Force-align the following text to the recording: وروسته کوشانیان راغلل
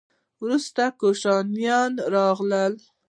وروسته 0.43 0.83
کوشانیان 0.99 1.93
راغلل 2.13 2.73